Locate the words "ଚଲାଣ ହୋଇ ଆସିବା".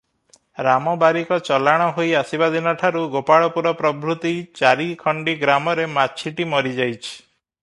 1.49-2.47